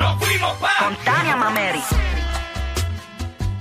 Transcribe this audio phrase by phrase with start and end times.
[0.00, 0.68] Nos fuimos pa.
[0.80, 1.80] Con Tania Mameri.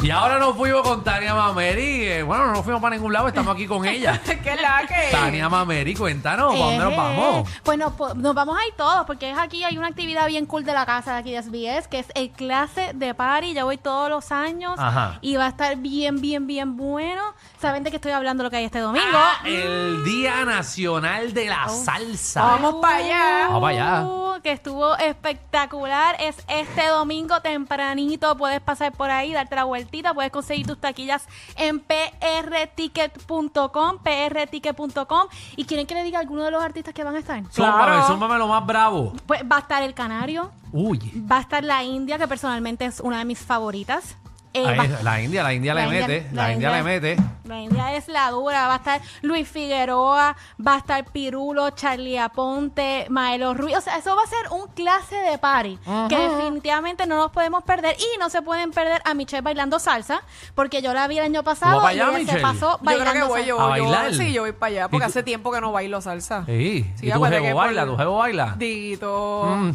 [0.00, 2.04] Y ahora nos fuimos con Tania Mameri.
[2.04, 4.18] Eh, bueno, no nos fuimos para ningún lado, estamos aquí con ella.
[4.42, 5.10] ¿Qué la que?
[5.10, 7.48] Tania Mameri, cuéntanos, ¿para dónde nos Eh, vamos?
[7.64, 10.46] Pues nos, po- nos vamos a ir todos, porque es aquí, hay una actividad bien
[10.46, 13.52] cool de la casa de aquí de SBS, que es el clase de party.
[13.54, 15.18] Yo voy todos los años Ajá.
[15.20, 17.34] y va a estar bien, bien, bien bueno.
[17.60, 19.04] ¿Saben de qué estoy hablando lo que hay este domingo?
[19.12, 22.40] Ah, el Día Nacional de la Salsa.
[22.42, 23.46] Vamos para allá.
[23.48, 24.06] Vamos pa' allá.
[24.42, 26.16] Que estuvo espectacular.
[26.20, 28.36] Es este domingo tempranito.
[28.36, 30.14] Puedes pasar por ahí, darte la vueltita.
[30.14, 35.28] Puedes conseguir tus taquillas en prticket.com, prticket.com.
[35.56, 37.42] ¿Y quieren que le diga alguno de los artistas que van a estar?
[37.50, 39.12] Zúmbame, zúmbame lo más bravo.
[39.26, 40.98] Pues va a estar el Canario, Uy.
[41.30, 44.16] va a estar la India, que personalmente es una de mis favoritas.
[44.54, 46.26] Eh, va- la India, la India la le India- mete.
[46.32, 47.16] la La India India- le mete.
[47.48, 48.68] La India es la dura.
[48.68, 53.76] Va a estar Luis Figueroa, va a estar Pirulo, Charlie Aponte, Maelo Ruiz.
[53.76, 57.62] O sea, eso va a ser un clase de party que definitivamente no nos podemos
[57.64, 57.96] perder.
[57.98, 60.22] Y no se pueden perder a Michelle bailando salsa,
[60.54, 62.40] porque yo la vi el año pasado pa' y ella se Michelle?
[62.42, 63.48] pasó Yo bailando creo que voy salsa.
[63.48, 64.14] yo, ¿A yo- bailar?
[64.14, 65.10] sí, yo voy para allá, porque ¿Y tú?
[65.10, 66.44] hace tiempo que no bailo salsa.
[66.46, 66.84] Sí.
[66.96, 67.86] Sí, ¿Y tu acuérdate jevo que por- baila?
[67.86, 68.54] ¿Tu jevo baila?
[68.58, 69.44] Dito.
[69.56, 69.70] Mm,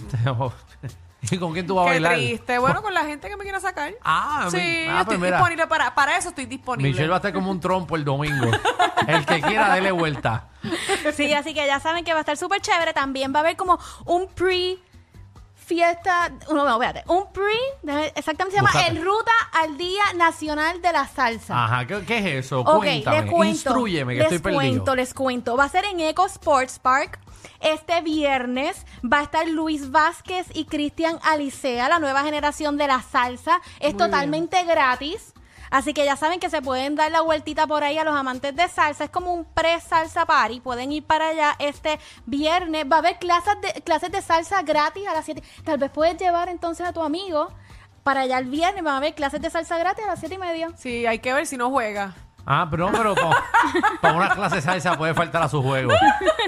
[1.32, 2.14] ¿Y con quién tú vas a Qué bailar?
[2.16, 2.58] triste.
[2.60, 3.94] Bueno, con la gente que me quiera sacar.
[4.04, 5.38] Ah, sí, mi- yo ah, pues estoy mira.
[5.38, 6.90] disponible para, para eso estoy disponible.
[6.92, 8.52] Michelle va a estar como un trompo el domingo.
[9.08, 10.50] el que quiera, dele vuelta.
[11.16, 12.94] Sí, así que ya saben que va a estar súper chévere.
[12.94, 14.78] También va a haber como un pre
[15.56, 17.44] fiesta, no, no, espérate, un pre,
[17.84, 18.98] déjame- exactamente se llama Búscate.
[18.98, 21.64] En Ruta al Día Nacional de la Salsa.
[21.64, 22.60] Ajá, ¿qué, qué es eso?
[22.62, 23.54] Ok, Cuéntame, les cuento.
[23.56, 24.96] instruyeme que les estoy cuento, perdido.
[24.96, 25.58] les cuento.
[25.58, 27.20] Va a ser en Eco Sports Park.
[27.64, 33.02] Este viernes va a estar Luis Vázquez y Cristian Alicea, la nueva generación de la
[33.02, 33.62] salsa.
[33.80, 35.34] Es totalmente gratis.
[35.72, 38.56] Así que ya saben que se pueden dar la vueltita por ahí a los amantes
[38.56, 39.06] de salsa.
[39.06, 40.60] Es como un pre-salsa party.
[40.60, 42.86] Pueden ir para allá este viernes.
[42.92, 45.42] Va a haber clases de, clases de salsa gratis a las 7.
[45.64, 47.52] Tal vez puedes llevar entonces a tu amigo
[48.04, 48.86] para allá el viernes.
[48.86, 50.70] Va a haber clases de salsa gratis a las 7 y media.
[50.78, 52.14] Sí, hay que ver si no juega.
[52.46, 53.42] Ah, pero no, pero pa-
[54.02, 55.92] para una clase de salsa puede faltar a su juego.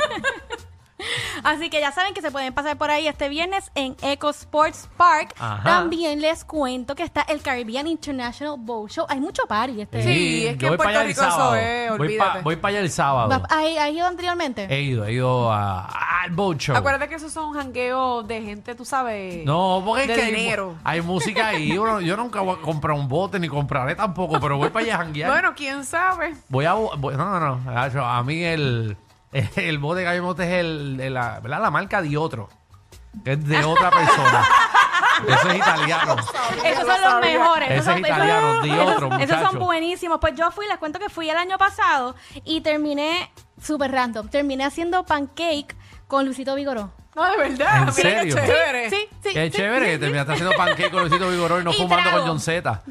[1.46, 4.90] Así que ya saben que se pueden pasar por ahí este viernes en Eco Sports
[4.98, 5.34] Park.
[5.40, 5.64] Ajá.
[5.64, 9.06] También les cuento que está el Caribbean International Boat Show.
[9.10, 12.38] Hay mucho party este Sí, es que en Puerto Rico eso es, voy, olvídate.
[12.40, 13.44] pa- voy para allá el sábado.
[13.50, 14.68] ¿Has ido anteriormente?
[14.70, 15.86] He ido, he ido a-
[16.24, 16.76] al boat show.
[16.76, 19.46] Acuérdate que esos son jangueos de gente, tú sabes.
[19.46, 20.76] No, porque es que dinero.
[20.84, 21.70] Hay, música ahí.
[21.76, 24.98] Yo nunca voy a comprar un bote ni compraré tampoco, pero voy para allá a
[24.98, 25.30] janguear.
[25.32, 26.34] Bueno, quién sabe.
[26.50, 26.74] Voy a.
[26.74, 28.06] voy- no, no, no.
[28.06, 28.98] A mí el,
[29.56, 31.62] el bote de Gallo Monte es el, de la, ¿verdad?
[31.62, 32.50] la marca de otro.
[33.24, 34.46] Que es de otra persona.
[35.28, 36.16] Eso es italiano.
[36.64, 37.70] Esos son los mejores.
[37.70, 39.50] Ese Esos son- es italiano, esos- di esos- otro, Esos muchacho.
[39.52, 40.18] son buenísimos.
[40.20, 43.32] Pues yo fui, les cuento que fui el año pasado y terminé
[43.62, 44.28] súper random.
[44.28, 45.74] Terminé haciendo pancake
[46.08, 46.92] con Luisito Vigoró.
[47.16, 47.76] No, de verdad.
[47.78, 48.36] ¿En Mira qué serio?
[48.36, 48.90] chévere.
[48.90, 49.30] Sí, sí.
[49.34, 50.00] Qué sí, chévere sí, que sí.
[50.02, 52.18] terminaste haciendo pancake con Luisito Vigoró y no Y fumando trago.
[52.20, 52.82] con John Z.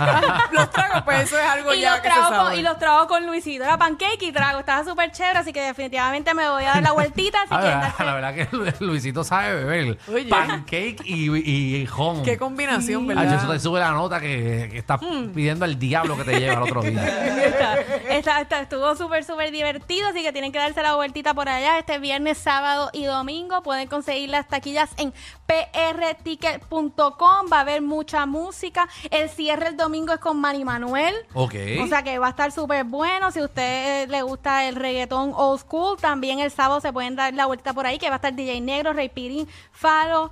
[0.52, 2.56] los tragos, pues eso es algo Y ya los, que se con, sabe.
[2.56, 3.64] y los trago con Luisito.
[3.64, 4.60] Era pancake y trago.
[4.60, 7.38] Estaba súper chévere, así que definitivamente me voy a dar la vueltita.
[7.42, 9.98] Así Ah, darse- la verdad que Lu- Luisito sabe beber.
[10.08, 10.28] Oye.
[10.28, 12.22] Pancake y, y, y jon.
[12.22, 13.34] Qué combinación, Ah, ¿verdad?
[13.34, 15.30] eso te sube la nota que, que estás Mm.
[15.32, 17.04] pidiendo al diablo que te lleve al otro día.
[17.50, 17.80] Está-
[18.10, 21.78] está- está- estuvo súper, súper divertido, así que tienen que darse la vueltita por allá.
[21.78, 25.12] Este viernes, sábado y domingo pueden conseguir las taquillas en
[25.46, 27.46] prticket.com.
[27.52, 28.88] Va a haber mucha música.
[29.10, 31.14] El cierre el domingo es con Manny Manuel.
[31.34, 31.54] Ok.
[31.82, 33.30] O sea que va a estar súper bueno.
[33.30, 37.16] Si a usted eh, le gusta el reggaetón old school, también el sábado se pueden
[37.16, 40.30] dar la vuelta por ahí, que va a estar DJ Negro, Rey Pirín, Falo,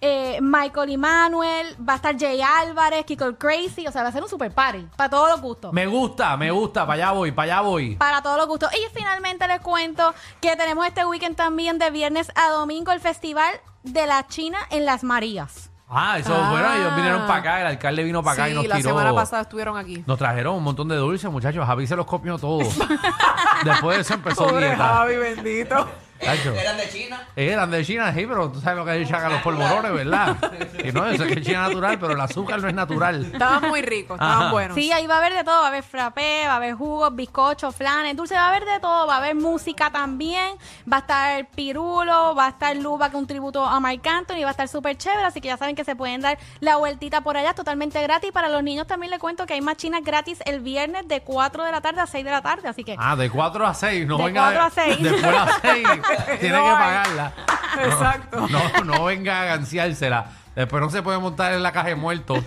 [0.00, 3.86] eh, Michael Emanuel, va a estar Jay Álvarez, Kiko el Crazy.
[3.86, 5.72] O sea, va a ser un super party para todos los gustos.
[5.72, 6.86] Me gusta, me gusta.
[6.86, 7.96] Para allá voy, para allá voy.
[7.96, 8.70] Para todos los gustos.
[8.74, 13.54] Y finalmente les cuento que tenemos este weekend también de viernes a domingo el Festival
[13.82, 15.70] de la China en Las Marías.
[15.88, 16.50] Ah, eso, Ah.
[16.50, 18.88] bueno, ellos vinieron para acá, el alcalde vino para acá y Sí, nos la tiró.
[18.90, 20.02] semana pasada estuvieron aquí.
[20.06, 21.64] Nos trajeron un montón de dulces, muchachos.
[21.64, 22.66] Javi se los copió todos.
[23.64, 24.84] Después de eso empezó Pobre dieta.
[24.84, 25.88] Javi, bendito.
[26.20, 27.22] Eran de China.
[27.36, 30.36] Eran de China, sí, pero tú sabes lo que echan a los polvorones, ¿verdad?
[30.84, 33.24] Y no, eso es que es China natural, pero el azúcar no es natural.
[33.32, 34.52] Estaban muy ricos, estaban Ajá.
[34.52, 34.74] buenos.
[34.74, 37.14] Sí, ahí va a haber de todo, va a haber frappé, va a haber jugos,
[37.14, 40.56] bizcochos, flanes, dulce, va a haber de todo, va a haber música también,
[40.90, 44.48] va a estar Pirulo, va a estar Luba con un tributo a Marc Anthony, va
[44.48, 47.36] a estar súper chévere, así que ya saben que se pueden dar la vueltita por
[47.36, 48.30] allá totalmente gratis.
[48.32, 51.72] Para los niños también les cuento que hay machinas gratis el viernes de 4 de
[51.72, 52.96] la tarde a 6 de la tarde, así que...
[52.98, 54.42] Ah, de 4 a 6, no De venga.
[54.52, 55.02] 4 a 6.
[55.02, 55.86] Después a las 6,
[56.40, 57.32] tiene No que pagarla.
[57.84, 58.48] Exacto.
[58.48, 60.26] No, no venga a ganciársela.
[60.54, 62.42] Después no se puede montar en la caja de muertos.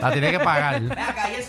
[0.00, 0.76] La tiene que pagar.
[0.76, 1.42] Acá, ¿y el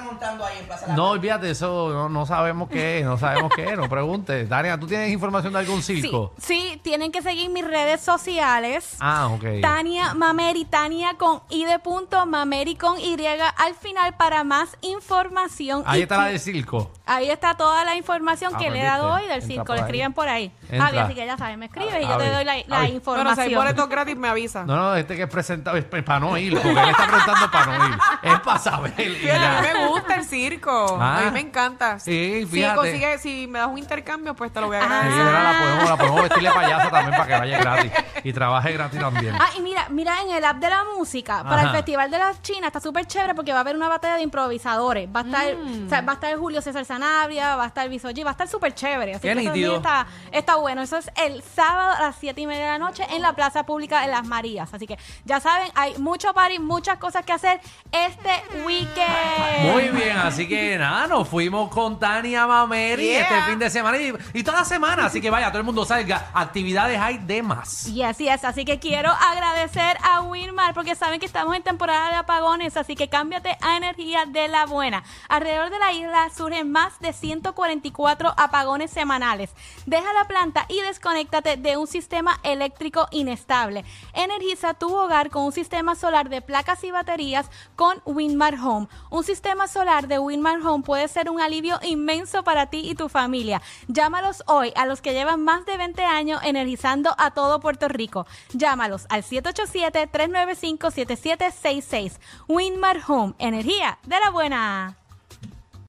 [0.00, 1.12] están montando ahí en Plaza La No, Paz?
[1.12, 4.48] olvídate, eso no, no sabemos qué es, no sabemos qué es, no preguntes.
[4.48, 6.32] Tania, ¿tú tienes información de algún Sí, circo?
[6.38, 8.96] sí, tienen que seguir mis redes sociales.
[9.00, 9.44] Ah, ok.
[9.60, 13.16] Tania Mameri, Tania con I de punto, Mameri con Y
[13.56, 15.82] al final para más información.
[15.86, 16.90] Ahí y está la que- de circo.
[17.06, 19.22] Ahí está toda la información Ah, que pues, le he dado viste.
[19.22, 19.64] hoy del Entra circo.
[19.66, 19.86] por Le ahí.
[19.86, 20.52] escriben por ahí.
[20.70, 20.86] Entra.
[20.86, 22.66] Javi, así que ya sabes, me escribes y yo Javi, te doy la, la Javi.
[22.70, 23.54] Bueno, si hay información.
[23.54, 24.64] boletos gratis, me avisa.
[24.64, 27.78] No, no, este que es presentado es para no ir, porque él está preguntando para
[27.78, 27.98] no ir.
[28.22, 28.94] Es para saber.
[29.00, 29.60] y Fíjate, ya.
[29.74, 30.98] me gusta el circo.
[31.00, 31.18] Ah.
[31.18, 31.98] A mí me encanta.
[31.98, 32.76] Sí, Si fíjate.
[32.76, 34.82] consigue, si me das un intercambio, pues te lo voy a Ah.
[34.82, 35.24] Sí, agradecer.
[35.24, 35.42] ¿verdad?
[35.52, 37.92] la podemos, la podemos vestirle payasa también para que vaya gratis.
[38.24, 39.34] Y trabaje gratis también.
[39.38, 41.70] Ah, y mira, mira en el app de la música, para el.
[41.70, 45.08] Festival de las Chinas, está súper chévere porque va a haber una batalla de improvisadores.
[45.14, 45.86] Va a estar, Mm.
[45.86, 48.48] o sea, va a estar Julio César Sanabria, va a estar Bisoji, va a estar
[48.48, 49.12] súper chévere.
[49.14, 49.80] Así Qué que eso nítido.
[49.80, 50.82] también está, está bueno.
[50.82, 53.64] Eso es el sábado a las 7 y media de la noche en la Plaza
[53.64, 54.72] Pública de Las Marías.
[54.74, 57.60] Así que ya saben, hay mucho party, muchas cosas que hacer
[57.92, 58.30] este
[58.66, 59.72] weekend.
[59.72, 63.20] Muy bien, así que nada, nos fuimos con Tania Mameri Yeah.
[63.22, 65.06] este fin de semana y, y toda la semana.
[65.06, 66.30] Así que vaya, todo el mundo salga.
[66.34, 67.86] Actividades hay de más.
[67.86, 68.44] Yes, yes.
[68.44, 72.94] Así que quiero agradecer a Winmar porque saben que estamos en temporada de apagones, así
[72.94, 75.02] que cámbiate a energía de la buena.
[75.28, 79.50] Alrededor de la isla surgen más de 144 apagones semanales.
[79.86, 83.84] Deja la planta y desconéctate de un sistema eléctrico inestable.
[84.12, 88.88] Energiza tu hogar con un sistema solar de placas y baterías con Winmar Home.
[89.10, 93.08] Un sistema solar de Winmar Home puede ser un alivio inmenso para ti y tu
[93.08, 93.62] familia.
[93.88, 98.26] Llámalos hoy a los que llevan más de 20 años energizando a todo Puerto Rico.
[98.52, 102.18] Llámalos al 787-395-7766.
[102.48, 104.99] Winmar Home, energía de la buena.